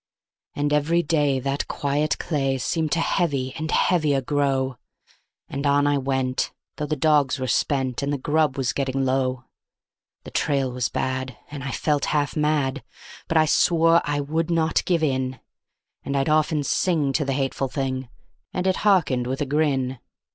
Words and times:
And 0.55 0.73
every 0.73 1.03
day 1.03 1.39
that 1.39 1.67
quiet 1.67 2.17
clay 2.17 2.57
seemed 2.57 2.91
to 2.93 2.99
heavy 2.99 3.53
and 3.55 3.69
heavier 3.69 4.19
grow; 4.19 4.77
And 5.47 5.63
on 5.67 5.85
I 5.85 5.99
went, 5.99 6.51
though 6.77 6.87
the 6.87 6.95
dogs 6.95 7.37
were 7.37 7.45
spent 7.45 8.01
and 8.01 8.11
the 8.11 8.17
grub 8.17 8.57
was 8.57 8.73
getting 8.73 9.05
low; 9.05 9.43
The 10.23 10.31
trail 10.31 10.71
was 10.71 10.89
bad, 10.89 11.37
and 11.51 11.63
I 11.63 11.69
felt 11.69 12.05
half 12.05 12.35
mad, 12.35 12.83
but 13.27 13.37
I 13.37 13.45
swore 13.45 14.01
I 14.03 14.21
would 14.21 14.49
not 14.49 14.83
give 14.85 15.03
in; 15.03 15.39
And 16.03 16.17
I'd 16.17 16.29
often 16.29 16.63
sing 16.63 17.13
to 17.13 17.23
the 17.23 17.33
hateful 17.33 17.67
thing, 17.67 18.09
and 18.51 18.65
it 18.65 18.77
hearkened 18.77 19.27
with 19.27 19.39
a 19.41 19.45
grin. 19.45 19.99